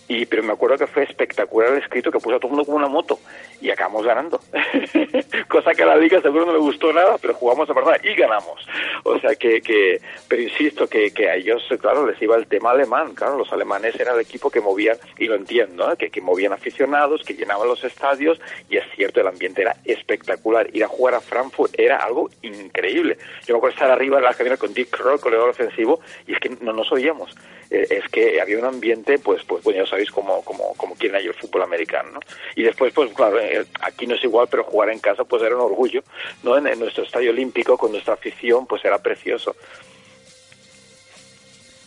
[0.09, 2.65] Y, pero me acuerdo que fue espectacular el escrito que puso a todo el mundo
[2.65, 3.19] como una moto
[3.61, 4.39] y acabamos ganando.
[5.49, 8.15] Cosa que a la liga seguro no le gustó nada, pero jugamos a verdad y
[8.15, 8.65] ganamos.
[9.03, 12.71] O sea que, que pero insisto que, que a ellos, claro, les iba el tema
[12.71, 13.15] alemán.
[13.15, 15.97] Claro, los alemanes eran el equipo que movían, y lo entiendo, ¿eh?
[15.97, 20.26] que, que movían aficionados, que llenaban los estadios y es cierto, el ambiente era espectacular.
[20.73, 23.19] Ir a jugar a Frankfurt era algo increíble.
[23.47, 26.41] Yo me acuerdo estar arriba en la cabina con Dick Kroll, colega ofensivo, y es
[26.41, 27.35] que no nos oíamos.
[27.71, 31.17] Eh, es que había un ambiente, pues, pues bueno, ya sabéis cómo, cómo, cómo quieren
[31.17, 32.21] ahí el fútbol americano, ¿no?
[32.55, 35.57] Y después, pues claro, eh, aquí no es igual, pero jugar en casa, pues era
[35.57, 36.03] un orgullo,
[36.43, 36.57] ¿no?
[36.57, 39.57] En, nuestro estadio olímpico, con nuestra afición, pues era precioso.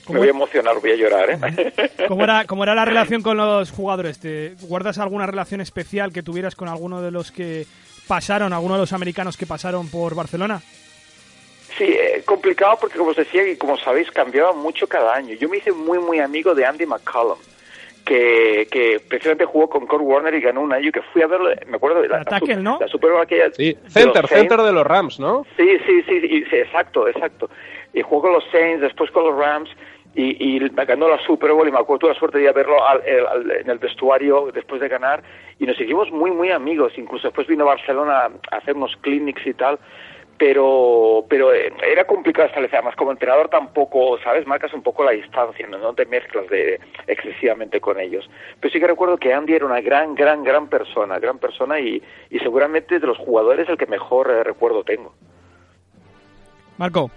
[0.09, 1.93] Me voy a emocionar, voy a llorar, ¿eh?
[2.07, 4.19] ¿Cómo era, ¿Cómo era la relación con los jugadores?
[4.19, 7.67] ¿Te guardas alguna relación especial que tuvieras con alguno de los que
[8.09, 10.59] pasaron, alguno de los americanos que pasaron por Barcelona?
[11.77, 15.35] Sí, eh, complicado porque como os decía y como sabéis cambiaba mucho cada año.
[15.35, 17.37] Yo me hice muy muy amigo de Andy McCollum,
[18.03, 21.51] que, que precisamente jugó con Kurt Warner y ganó un año que fui a verlo,
[21.67, 22.25] me acuerdo de la,
[22.57, 22.79] ¿no?
[22.81, 23.51] la Super Bowl aquella.
[23.53, 25.45] Sí, center, center de los Rams, ¿no?
[25.55, 27.49] Sí, sí, sí, exacto, exacto.
[27.93, 29.69] Y jugó con los Saints, después con los Rams
[30.19, 33.69] y, y ganó la Super Bowl y me acuerdo tuve la suerte de verlo en
[33.69, 35.23] el vestuario después de ganar
[35.59, 36.91] y nos hicimos muy muy amigos.
[36.97, 39.79] Incluso después vino a Barcelona a hacer unos clinics y tal
[40.37, 42.79] pero pero eh, era complicado establecer.
[42.79, 47.79] Además como entrenador tampoco sabes marcas un poco la distancia no, te mezclas de excesivamente
[47.79, 48.29] con ellos.
[48.59, 52.03] Pero sí que recuerdo que Andy era una gran gran gran persona gran persona y,
[52.29, 55.13] y seguramente de los jugadores el que mejor eh, recuerdo tengo.
[56.77, 57.09] Marco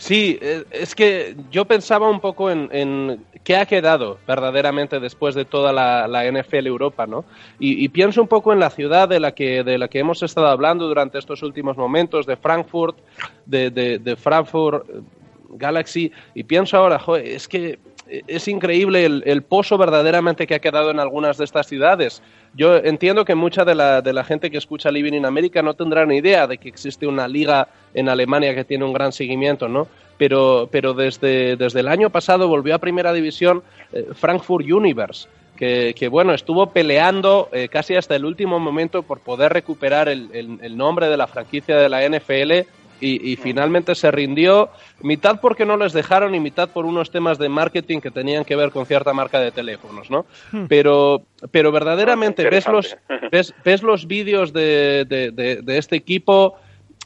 [0.00, 5.44] Sí, eh, es que yo pensaba un poco en, qué ha quedado verdaderamente después de
[5.44, 7.26] toda la, NFL Europa, ¿no?
[7.58, 10.46] Y, pienso un poco en la ciudad de la que de la que hemos estado
[10.46, 12.96] hablando durante estos últimos momentos, de Frankfurt,
[13.44, 15.02] de, Frankfurt eh,
[15.50, 17.78] Galaxy, y pienso ahora, joder, es que
[18.26, 22.22] es increíble el, pozo verdaderamente que ha quedado en algunas de estas ciudades.
[22.54, 25.74] Yo entiendo que mucha de la, de la gente que escucha Living in America no
[25.74, 29.68] tendrá ni idea de que existe una liga en Alemania que tiene un gran seguimiento,
[29.68, 29.86] ¿no?
[30.18, 35.28] Pero, pero desde, desde el año pasado volvió a Primera División eh, Frankfurt Universe.
[35.56, 40.30] Que, que, bueno, estuvo peleando eh, casi hasta el último momento por poder recuperar el,
[40.32, 42.66] el, nombre de la franquicia de la NFL
[43.00, 44.70] y, finalmente se rindió,
[45.02, 48.56] mitad porque no les dejaron y mitad por unos temas de marketing que tenían que
[48.56, 50.26] ver con cierta marca de teléfonos, ¿no?
[50.52, 50.66] Hmm.
[50.68, 52.96] Pero, pero verdaderamente ves los,
[53.32, 56.56] ves, ves los vídeos de, de, este equipo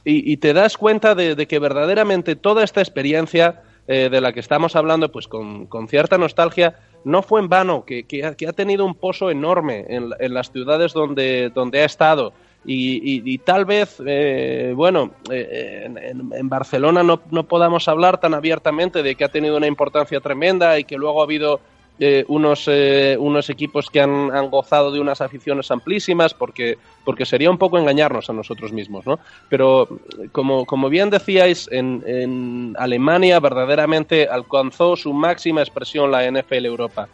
[0.04, 4.76] y, te das cuenta de, que verdaderamente toda esta experiencia eh, de la que estamos
[4.76, 8.94] hablando, pues con, con cierta nostalgia, no fue en vano, que, que, ha, tenido un
[8.94, 12.32] pozo enorme en, en las ciudades donde, donde ha estado
[12.66, 19.14] y, tal vez, eh, bueno, eh, en, Barcelona no, no, podamos hablar tan abiertamente de
[19.14, 21.60] que ha tenido una importancia tremenda y que luego ha habido
[21.98, 22.68] eh, unos,
[23.18, 27.78] unos equipos que han, han, gozado de unas aficiones amplísimas, porque, porque sería un poco
[27.78, 29.18] engañarnos a nosotros mismos, ¿no?
[29.50, 29.86] Pero,
[30.32, 37.08] como, como bien decíais, en, en Alemania verdaderamente alcanzó su máxima expresión la NFL Europa.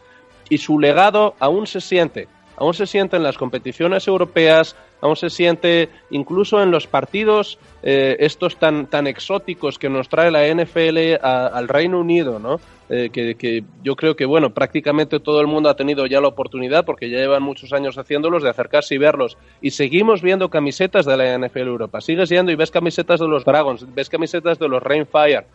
[0.48, 2.28] Y su legado aún se siente
[2.60, 8.18] aún se siente en las competiciones europeas, aún se siente incluso en los partidos eh,
[8.20, 12.60] estos tan, tan exóticos que nos trae la NFL al Reino Unido, ¿no?
[12.90, 16.84] Eh, que, yo creo que, bueno, prácticamente todo el mundo ha tenido ya la oportunidad,
[16.84, 19.38] porque ya llevan muchos años haciéndolos, de acercarse y verlos.
[19.62, 22.00] Y seguimos viendo camisetas de la NFL Europa.
[22.00, 25.46] Sigues yendo y ves camisetas de los Dragons, ves camisetas de los Rainfire.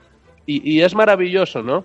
[0.48, 1.84] Y, y es maravilloso, ¿no?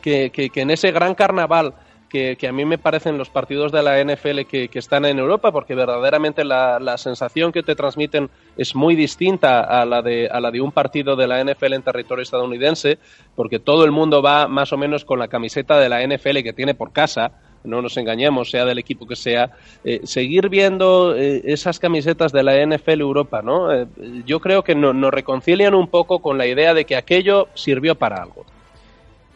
[0.00, 1.74] Que, que, que en ese gran carnaval
[2.14, 5.74] que, a mí me parecen los partidos de la NFL que, están en Europa, porque
[5.74, 10.60] verdaderamente la, sensación que te transmiten es muy distinta a la, de, a la de
[10.60, 12.98] un partido de la NFL en territorio estadounidense,
[13.34, 16.52] porque todo el mundo va más o menos con la camiseta de la NFL que
[16.52, 17.32] tiene por casa,
[17.64, 19.50] no nos engañemos, sea del equipo que sea,
[19.82, 23.72] eh, seguir viendo eh, esas camisetas de la NFL Europa, ¿no?
[23.72, 23.86] Eh,
[24.24, 28.22] yo creo que nos reconcilian un poco con la idea de que aquello sirvió para
[28.22, 28.44] algo.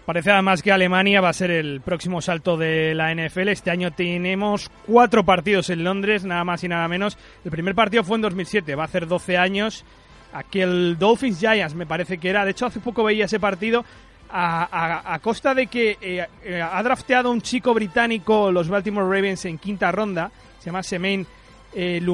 [0.09, 3.49] Parece además que Alemania va a ser el próximo salto de la NFL.
[3.49, 7.19] Este año tenemos cuatro partidos en Londres, nada más y nada menos.
[7.45, 9.85] El primer partido fue en 2007, va a hacer 12 años.
[10.33, 12.47] Aquel Dolphins Giants me parece que era.
[12.47, 13.85] De hecho, hace poco veía ese partido
[14.31, 19.59] a, costa de que eh, eh, ha drafteado un chico británico los Baltimore Ravens en
[19.59, 20.31] quinta ronda.
[20.59, 21.27] Se llama Semain
[21.75, 22.05] eh, el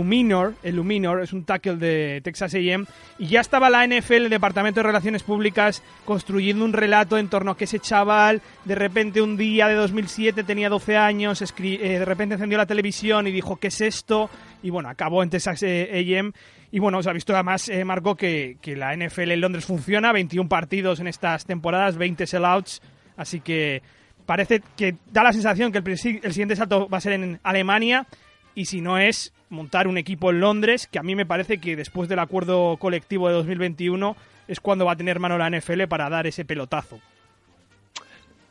[0.77, 2.85] Luminor es un tackle de Texas A&M
[3.19, 7.53] y ya estaba la NFL, el Departamento de Relaciones Públicas, construyendo un relato en torno
[7.53, 12.05] a que ese chaval de repente un día de 2007 tenía 12 años, eh, de
[12.05, 14.29] repente encendió la televisión y dijo ¿qué es esto?
[14.63, 16.33] Y bueno, acabó en Texas A&M
[16.73, 20.13] y bueno, os ha visto además, eh, Marco, que, que la NFL en Londres funciona,
[20.13, 22.83] 21 partidos en estas temporadas, 20 sellouts,
[23.17, 23.83] así que
[24.27, 28.07] parece que da la sensación que el siguiente salto va a ser en Alemania
[28.55, 31.77] y si no es montar un equipo en Londres, que a mí me parece que
[31.77, 34.17] después del acuerdo colectivo de 2021
[34.49, 37.01] es cuando va a tener mano la NFL para dar ese pelotazo.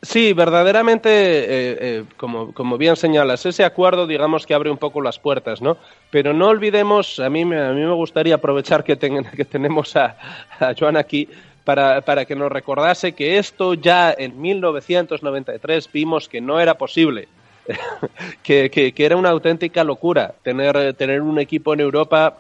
[0.02, 1.46] Sí, verdaderamente, eh,
[1.80, 5.78] eh, como, como, bien señalas, ese acuerdo, digamos que abre un poco las puertas, ¿no?
[6.12, 8.98] Pero no olvidemos, a mí me, a mí me gustaría aprovechar que,
[9.36, 10.18] que tenemos a,
[10.60, 11.30] a Joan aquí
[11.64, 17.30] para, para, que nos recordase que esto ya en 1993 vimos que no era posible.
[18.44, 22.38] que, que, era una auténtica locura tener, tener un equipo en Europa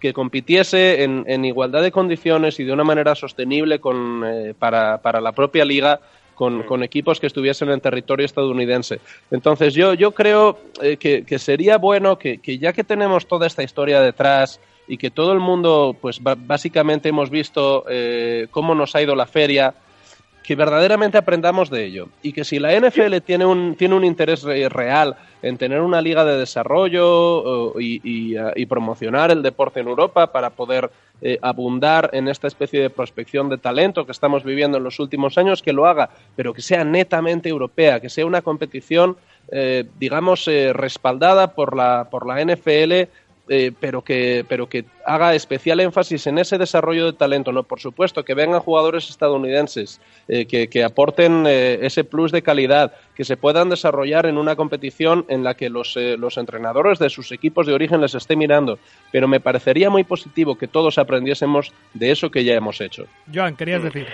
[0.00, 4.98] que compitiese en, en igualdad de condiciones y de una manera sostenible con, eh, para,
[4.98, 6.00] para, la propia liga
[6.34, 9.00] con, con, equipos que estuviesen en territorio estadounidense.
[9.30, 13.46] Entonces yo, yo creo eh, que, que, sería bueno que, que, ya que tenemos toda
[13.46, 18.94] esta historia detrás y que todo el mundo, pues básicamente hemos visto eh, cómo nos
[18.94, 19.74] ha ido la feria,
[20.44, 22.08] que verdaderamente aprendamos de ello.
[22.22, 26.22] Y que si la NFL tiene un, tiene un interés real en tener una liga
[26.24, 30.90] de desarrollo y, promocionar el deporte en Europa para poder
[31.22, 35.38] eh, abundar en esta especie de prospección de talento que estamos viviendo en los últimos
[35.38, 39.16] años, que lo haga, pero que sea netamente europea, que sea una competición,
[39.50, 43.08] eh, digamos, eh, respaldada por la, por la NFL
[43.48, 47.62] eh, pero, que, pero que haga especial énfasis en ese desarrollo de talento, ¿no?
[47.62, 53.24] Por supuesto, que vengan jugadores estadounidenses, eh, que, aporten eh, ese plus de calidad, que
[53.24, 57.66] se puedan desarrollar en una competición en la que los, los entrenadores de sus equipos
[57.66, 58.78] de origen les esté mirando.
[59.12, 63.06] Pero me parecería muy positivo que todos aprendiésemos de eso que ya hemos hecho.
[63.32, 64.06] Joan, querías decir.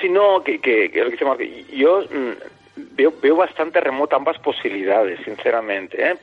[0.00, 2.55] Si no, que, que, que, yo mm,
[2.96, 6.02] veo, veo bastante remota ambas posibilidades, sinceramente.
[6.02, 6.16] ¿eh?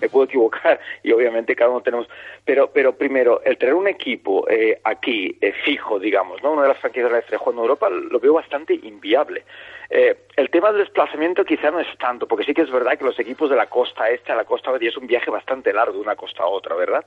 [0.00, 2.08] me puedo equivocar y obviamente cada uno tenemos.
[2.44, 6.52] Pero, pero primero, el tener un equipo eh, aquí eh, fijo, digamos, ¿no?
[6.52, 9.44] una de las franquicias de la estrella en Europa, lo veo bastante inviable.
[9.88, 13.04] Eh, el tema del desplazamiento quizá no es tanto, porque sí que es verdad que
[13.04, 15.94] los equipos de la costa este a la costa oeste es un viaje bastante largo
[15.94, 17.04] de una costa a otra, ¿verdad?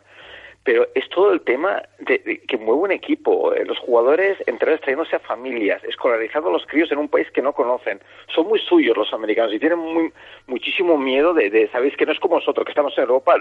[0.63, 4.81] Pero es todo el tema de, que mueve un equipo, eh, los jugadores entre ellos
[4.81, 7.99] trayéndose a familias, escolarizando a los críos en un país que no conocen.
[8.33, 10.11] Son muy suyos los americanos y tienen muy,
[10.47, 13.35] muchísimo miedo de, de, sabéis que no es como nosotros, que estamos en Europa,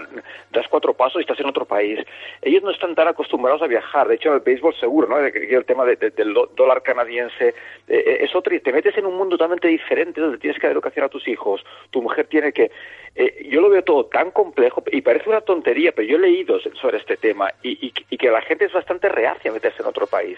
[0.51, 1.99] das cuatro pasos y estás en otro país.
[2.41, 5.17] Ellos no están tan acostumbrados a viajar, de hecho en el béisbol seguro, ¿no?
[5.19, 7.53] El tema del dólar canadiense eh,
[7.87, 10.73] eh, es otro y te metes en un mundo totalmente diferente donde tienes que dar
[10.73, 12.71] educación a tus hijos, tu mujer tiene que...
[13.15, 16.97] yo lo veo todo tan complejo y parece una tontería, pero yo he leído sobre
[16.97, 20.37] este tema y, que la gente es bastante reacia a meterse en otro país.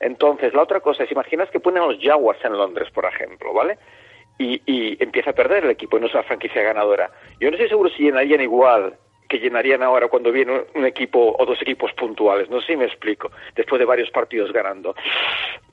[0.00, 3.52] Entonces, la otra cosa es, imaginas que ponen a los Jaguars en Londres, por ejemplo,
[3.52, 3.78] ¿vale?
[4.38, 7.10] Y, empieza a perder el equipo y no es una franquicia ganadora.
[7.40, 8.94] Yo no estoy seguro si llenarían igual
[9.30, 12.50] que llenarían ahora cuando viene un equipo o dos equipos puntuales.
[12.50, 14.96] No sé si me explico, después de varios partidos ganando.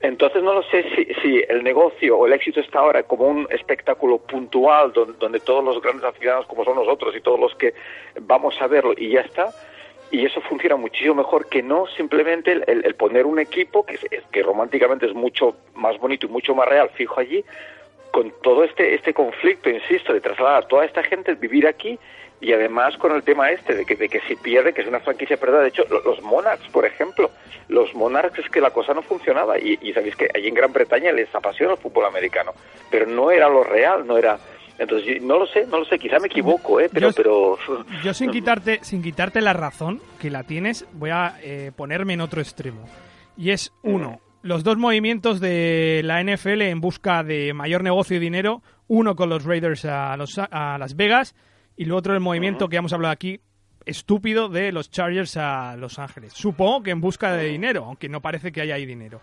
[0.00, 3.48] Entonces no lo sé si, si el negocio o el éxito está ahora como un
[3.50, 7.74] espectáculo puntual donde, todos los grandes aficionados como son nosotros y todos los que
[8.20, 9.50] vamos a verlo y ya está,
[10.12, 13.98] y eso funciona muchísimo mejor que no simplemente el, poner un equipo que,
[14.30, 17.44] que románticamente es mucho más bonito y mucho más real fijo allí
[18.12, 21.98] con todo este este conflicto insisto de trasladar a toda esta gente vivir aquí
[22.40, 25.00] y además con el tema este de que, de que si pierde que es una
[25.00, 27.30] franquicia perdida de hecho los Monarchs por ejemplo
[27.68, 30.72] los Monarchs es que la cosa no funcionaba y, y sabéis que allí en Gran
[30.72, 32.52] Bretaña les apasiona el fútbol americano
[32.90, 34.38] pero no era lo real no era
[34.78, 36.88] entonces, no lo sé, no lo sé, quizá me equivoco, ¿eh?
[36.92, 37.58] Pero, yo, pero...
[38.04, 42.20] Yo sin quitarte, sin quitarte la razón que la tienes, voy a eh, ponerme en
[42.20, 42.88] otro extremo.
[43.36, 48.20] Y es, uno, los dos movimientos de la NFL en busca de mayor negocio y
[48.20, 51.34] dinero, uno con los Raiders a, los, a Las Vegas
[51.78, 53.40] y el otro el movimiento que hemos hablado aquí,
[53.86, 56.32] estúpido, de los Chargers a Los Ángeles.
[56.34, 59.20] Supongo que en busca de dinero, aunque no parece que haya ahí dinero.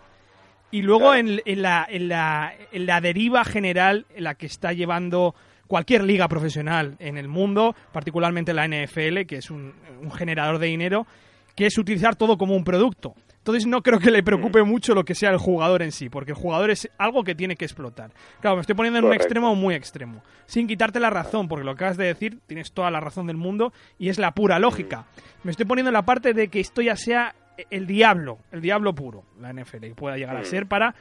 [0.70, 5.34] Y luego en, la, en, la, en la deriva general en la que está llevando
[5.66, 9.74] cualquier liga profesional en el mundo, particularmente la NFL, que es un,
[10.16, 11.06] generador de dinero,
[11.54, 13.14] que es utilizar todo como un producto.
[13.46, 16.32] Entonces no creo que le preocupe mucho lo que sea el jugador en sí, porque
[16.32, 18.10] el jugador es algo que tiene que explotar.
[18.40, 21.76] Claro, me estoy poniendo en un extremo muy extremo, sin quitarte la razón, porque lo
[21.76, 25.06] que acabas de decir tienes toda la razón del mundo y es la pura lógica.
[25.44, 27.36] Me estoy poniendo en la parte de que esto ya sea
[27.70, 30.96] el diablo, el diablo puro, la NFL, y pueda llegar a ser para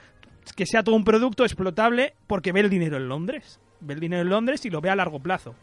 [0.55, 4.21] que sea todo un producto explotable porque ve el dinero en Londres ve el dinero
[4.21, 5.55] en Londres y lo ve a largo plazo.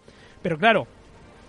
[0.43, 0.87] Pero claro,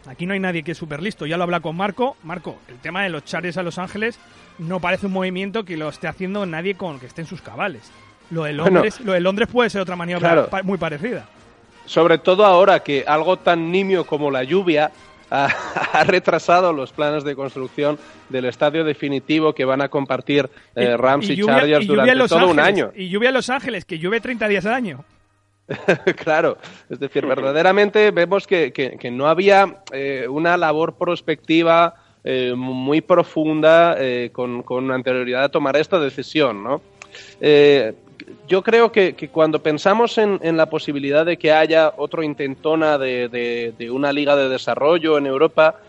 [0.08, 1.26] aquí no hay nadie que es súper listo.
[1.26, 2.18] Ya lo habla con Marco.
[2.24, 4.20] Marco, el tema de los chares a Los Ángeles
[4.60, 7.92] no parece un movimiento que lo esté haciendo nadie con que esté en sus cabales.
[8.30, 11.28] Lo de Londres, lo de Londres puede ser otra maniobra muy parecida.
[11.86, 14.92] Sobre todo ahora que algo tan nimio como la lluvia
[15.34, 17.98] ha, retrasado los planes de construcción
[18.30, 22.92] del estadio definitivo que van a compartir eh, Rams y, Chargers durante todo un año.
[22.96, 25.04] Y lluvia en Los Ángeles, que llueve 30 días al año.
[26.24, 26.58] claro,
[26.90, 34.30] es decir, verdaderamente vemos que, no había eh, una labor prospectiva eh, muy profunda eh,
[34.34, 36.82] con, anterioridad a tomar esta decisión, ¿no?
[38.48, 44.12] yo creo que, cuando pensamos en, la posibilidad de que haya otro intentona de, una
[44.12, 45.80] liga de desarrollo en Europa,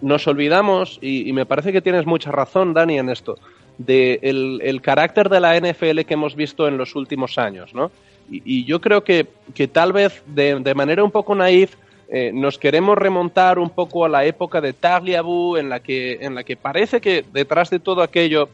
[0.00, 3.36] nos olvidamos, y, me parece que tienes mucha razón, Dani, en esto,
[3.78, 7.90] del el carácter de la NFL que hemos visto en los últimos años, ¿no?
[8.30, 9.26] Y, yo creo que,
[9.72, 11.76] tal vez de, manera un poco naif
[12.08, 16.34] eh, nos queremos remontar un poco a la época de Tagliabue en la que, en
[16.34, 18.50] la que parece que detrás de todo aquello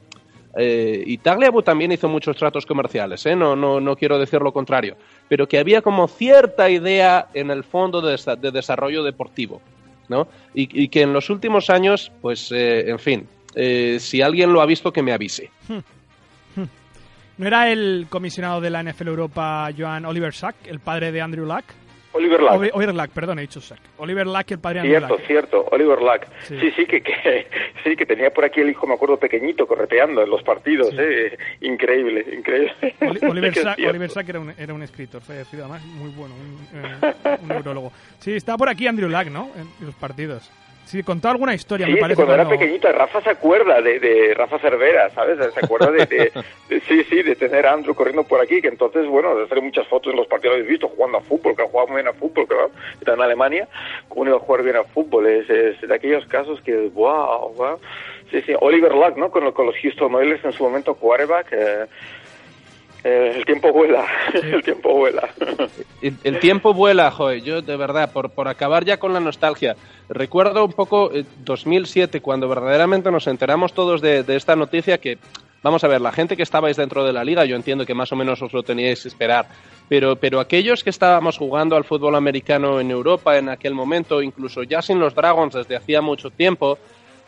[0.56, 3.36] eh, y Tagliabue también hizo muchos tratos comerciales, ¿eh?
[3.36, 4.96] no, no, no quiero decir lo contrario,
[5.28, 8.16] pero que había como cierta idea en el fondo de,
[8.50, 9.60] desarrollo deportivo,
[10.08, 10.26] ¿no?
[10.54, 13.28] Y, que en los últimos años, pues, en fin,
[14.00, 15.50] si alguien lo ha visto, que me avise.
[15.68, 15.78] Hmm.
[17.38, 21.46] ¿No era el comisionado de la NFL Europa, Joan Oliver Sack, el padre de Andrew
[21.46, 21.64] Luck?
[22.12, 22.74] Oliver Luck.
[22.74, 23.78] Oliver Luck, perdón, he dicho Sack.
[23.98, 26.26] Oliver Luck, el padre de Andrew Cierto, cierto, Oliver Luck.
[26.42, 27.46] Sí, sí, que, que,
[27.84, 30.92] sí, que tenía por aquí el hijo, me acuerdo, pequeñito, correteando en los partidos.
[30.98, 31.38] ¿eh?
[31.60, 32.72] Increíble, increíble.
[33.28, 37.36] Oliver, Sack, Oliver Sack era un, era un escritor fallecido, además, muy bueno, un, eh,
[37.42, 37.92] un neurólogo.
[38.18, 39.50] Sí, estaba por aquí Andrew Luck, ¿no?
[39.56, 40.50] En los partidos.
[40.84, 42.16] Sí, contó alguna historia, me parece.
[42.16, 45.38] cuando era pequeñito, Rafa se acuerda de, de Rafa Cervera, ¿sabes?
[45.54, 46.32] Se acuerda de,
[46.88, 49.86] sí, sí, de tener a Andrew corriendo por aquí, que entonces, bueno, de hacer muchas
[49.86, 52.12] fotos en los partidos habéis visto, jugando a fútbol, que ha jugado muy bien a
[52.12, 52.54] fútbol, que
[52.98, 53.68] está en Alemania,
[54.08, 57.78] cómo iba a jugar bien a fútbol, es, de aquellos casos que, wow, wow.
[58.30, 59.30] Sí, sí, Oliver Luck, ¿no?
[59.30, 61.86] Con, con los Houston Oilers en su momento quarterback, eh,
[63.02, 65.28] eh, el tiempo vuela, el tiempo vuela.
[66.02, 69.76] El, tiempo vuela, joder, yo de verdad, por, por acabar ya con la nostalgia,
[70.08, 71.10] recuerdo un poco
[71.44, 75.18] 2007, eh, cuando verdaderamente nos enteramos todos de, esta noticia que,
[75.62, 78.12] vamos a ver, la gente que estabais dentro de la liga, yo entiendo que más
[78.12, 79.46] o menos os lo teníais que esperar,
[79.88, 84.62] pero, pero aquellos que estábamos jugando al fútbol americano en Europa en aquel momento, incluso
[84.62, 86.78] ya sin los Dragons desde hacía mucho tiempo,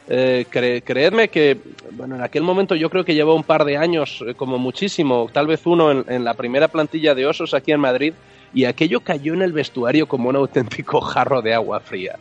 [0.09, 1.57] eh, creedme que,
[1.92, 5.28] bueno, en aquel momento yo creo que llevó un par de años, eh, como muchísimo,
[5.32, 8.12] tal vez uno en, la primera plantilla de Osos aquí en Madrid,
[8.55, 12.18] y aquello cayó en el vestuario como un auténtico jarro de agua fría.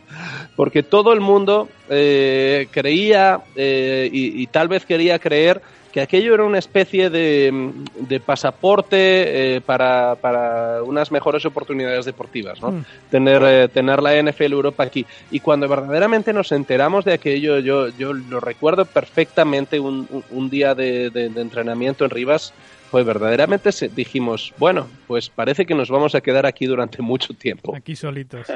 [0.56, 5.60] Porque todo el mundo eh, creía y, tal vez quería creer
[5.92, 12.60] que aquello era una especie de, de pasaporte eh, para, para, unas mejores oportunidades deportivas,
[12.62, 12.72] ¿no?
[12.72, 12.84] Mm.
[13.10, 15.04] Tener, eh, tener la NFL Europa aquí.
[15.30, 20.74] Y cuando verdaderamente nos enteramos de aquello, yo, yo lo recuerdo perfectamente un, un día
[20.74, 22.54] de, de, de entrenamiento en Rivas,
[22.92, 27.74] pues verdaderamente dijimos, bueno, pues parece que nos vamos a quedar aquí durante mucho tiempo.
[27.74, 28.46] Aquí solitos.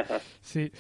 [0.43, 0.71] Sí.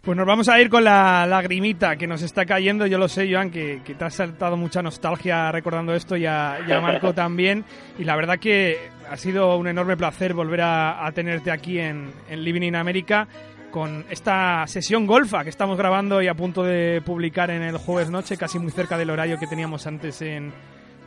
[0.00, 2.88] Pues nos vamos a ir con la lagrimita que nos está cayendo.
[2.88, 7.14] Yo lo sé, Joan, que, te ha saltado mucha nostalgia recordando esto y a, Marco
[7.14, 7.64] también.
[8.00, 12.42] Y la verdad que ha sido un enorme placer volver a, tenerte aquí en, en
[12.42, 13.28] Living in America
[13.70, 18.10] con esta sesión golfa que estamos grabando y a punto de publicar en el jueves
[18.10, 20.52] noche, casi muy cerca del horario que teníamos antes en,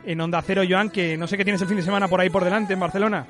[0.04, 2.30] en Onda Cero, Joan, que no sé qué tienes el fin de semana por ahí
[2.30, 3.26] por delante en Barcelona.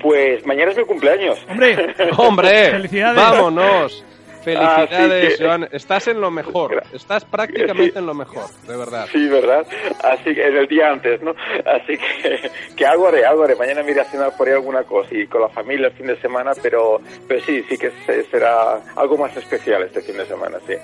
[0.00, 1.38] Pues mañana es mi cumpleaños.
[1.48, 1.94] ¡Hombre!
[2.16, 2.70] ¡Hombre!
[2.70, 3.16] ¡Felicidades!
[3.16, 4.04] ¡Vámonos!
[4.42, 5.68] Felicidades, Joan.
[5.70, 6.82] Estás en lo mejor.
[6.94, 9.06] Estás prácticamente en lo mejor, de verdad.
[9.12, 9.66] Sí, ¿verdad?
[10.02, 11.34] Así que en el día antes, ¿no?
[11.66, 13.56] Así que, que algo haré, algo haré.
[13.56, 16.06] Mañana me iré a cenar por ahí alguna cosa y con la familia el fin
[16.06, 17.92] de semana, pero, pero sí, sí que
[18.30, 20.74] será algo más especial este fin de semana, sí.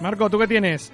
[0.00, 0.92] Marco, ¿tú qué tienes?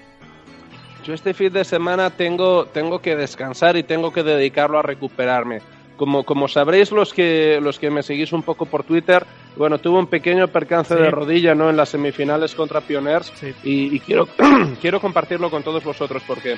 [1.08, 5.62] Yo este fin de semana tengo, tengo que descansar y tengo que dedicarlo a recuperarme.
[5.96, 9.24] Como, como sabréis los que, los que me seguís un poco por Twitter,
[9.56, 11.70] bueno, tuve un pequeño percance de rodilla ¿no?
[11.70, 13.32] en las semifinales contra Pioners
[13.64, 14.28] y, quiero,
[14.82, 16.56] quiero compartirlo con todos vosotros porque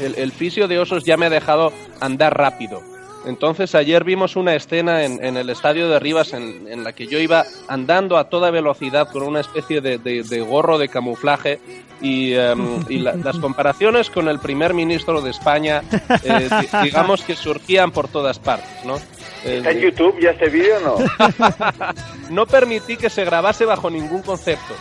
[0.00, 2.95] el, el fisio de Osos ya me ha dejado andar rápido.
[3.26, 7.44] Entonces ayer vimos una escena en, el estadio de Rivas en, la que yo iba
[7.66, 11.58] andando a toda velocidad con una especie de, gorro de camuflaje
[12.00, 15.82] y, em, las comparaciones con el primer ministro de España,
[16.22, 16.48] eh,
[16.84, 18.96] digamos que surgían por todas partes, ¿no?
[19.44, 20.96] ¿Está en YouTube ya este vídeo o no?
[22.30, 24.74] no permití que se grabase bajo ningún concepto.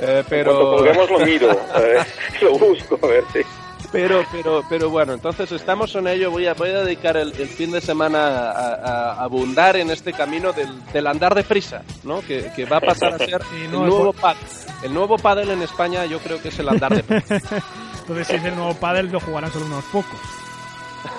[0.00, 0.78] Eh, pero...
[0.78, 1.48] Cuando lo miro,
[2.42, 3.61] lo busco, a ver si...
[3.92, 6.30] Pero, pero, pero bueno, entonces estamos en ello.
[6.30, 11.06] Voy a, voy a dedicar el, fin de semana a, abundar en este camino del,
[11.06, 12.22] andar de prisa, ¿no?
[12.22, 14.36] Que, va a pasar a ser el nuevo pad.
[14.82, 17.34] El nuevo pádel en España yo creo que es el andar de prisa.
[18.00, 20.18] entonces si es el nuevo pádel lo jugarán solo unos pocos.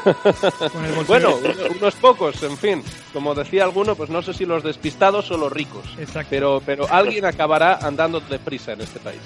[1.08, 1.38] bueno,
[1.80, 2.84] unos pocos, en fin.
[3.14, 5.86] Como decía alguno, pues no sé si los despistados o los ricos.
[6.28, 9.22] Pero, pero alguien acabará andando deprisa en este país.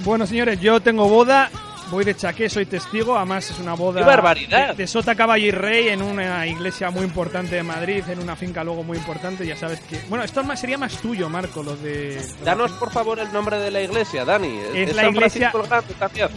[0.00, 1.50] Bueno, señores, yo tengo boda
[1.90, 3.16] Voy de chaqué, soy testigo.
[3.16, 4.74] Además, es una boda barbaridad!
[4.74, 8.64] De, Sota, Caballo y Rey en una iglesia muy importante de Madrid, en una finca
[8.64, 9.46] luego muy importante.
[9.46, 10.00] Ya sabes que.
[10.08, 12.20] Bueno, esto más, sería más tuyo, Marco, lo de.
[12.44, 14.58] Danos, por favor, el nombre de la iglesia, Dani.
[14.74, 15.52] Es, la iglesia.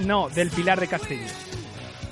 [0.05, 1.48] No, del Pilar de Castellón.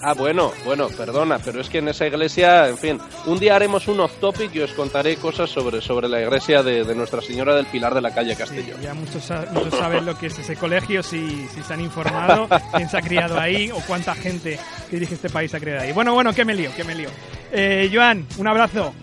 [0.07, 3.89] Ah, bueno, bueno, perdona, pero es que en esa iglesia, en fin, un día haremos
[3.89, 7.93] un off-topic y os contaré cosas sobre, sobre la iglesia de, Nuestra Señora del Pilar
[7.93, 8.79] de la calle Castellón.
[8.81, 12.87] ya muchos, muchos saben lo que es ese colegio, si, si se han informado, quién
[12.87, 14.57] se ha criado ahí o cuánta gente
[14.89, 15.91] que dirige este país ha criado ahí.
[15.91, 17.09] Bueno, bueno, qué me lío, qué me lío.
[17.51, 18.93] Eh, Joan, un abrazo.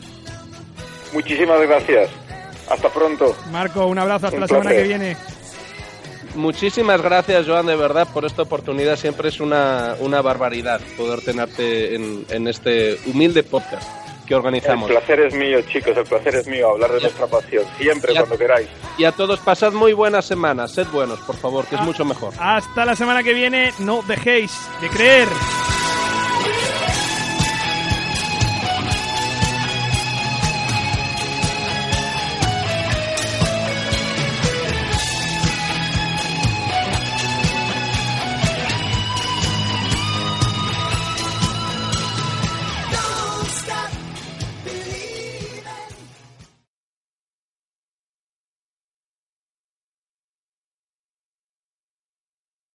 [1.12, 2.08] Muchísimas gracias.
[2.70, 3.36] Hasta pronto.
[3.52, 5.18] Marco, un abrazo, hasta la semana que viene.
[6.34, 8.96] Muchísimas gracias, Joan, de verdad, por esta oportunidad.
[8.96, 13.88] Siempre es una, una barbaridad poder tenerte en, en este humilde podcast
[14.26, 14.90] que organizamos.
[14.90, 18.38] El placer es mío, chicos, el placer es mío hablar de nuestra pasión, siempre, cuando
[18.38, 18.68] queráis.
[18.98, 22.04] Y a todos, pasad muy buenas semanas, sed buenos, por favor, que es ah, mucho
[22.04, 22.32] mejor.
[22.38, 25.28] Hasta la semana que viene, no dejéis de creer.